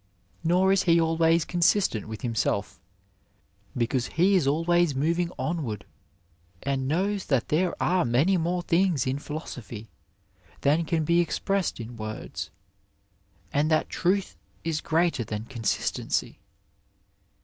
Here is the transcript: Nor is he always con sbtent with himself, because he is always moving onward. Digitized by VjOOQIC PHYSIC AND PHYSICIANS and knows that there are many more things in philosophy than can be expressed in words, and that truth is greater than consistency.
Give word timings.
Nor 0.43 0.71
is 0.71 0.81
he 0.81 0.99
always 0.99 1.45
con 1.45 1.61
sbtent 1.61 2.05
with 2.05 2.21
himself, 2.23 2.79
because 3.77 4.07
he 4.07 4.33
is 4.33 4.47
always 4.47 4.95
moving 4.95 5.29
onward. 5.37 5.85
Digitized 5.85 5.87
by 5.91 5.93
VjOOQIC 5.93 6.17
PHYSIC 6.17 6.41
AND 6.41 6.49
PHYSICIANS 6.49 6.73
and 6.81 6.87
knows 6.87 7.25
that 7.27 7.49
there 7.49 7.83
are 7.83 8.05
many 8.05 8.37
more 8.37 8.61
things 8.63 9.05
in 9.05 9.19
philosophy 9.19 9.91
than 10.61 10.85
can 10.85 11.05
be 11.05 11.19
expressed 11.19 11.79
in 11.79 11.97
words, 11.97 12.49
and 13.53 13.69
that 13.69 13.89
truth 13.89 14.35
is 14.63 14.81
greater 14.81 15.23
than 15.23 15.45
consistency. 15.45 16.39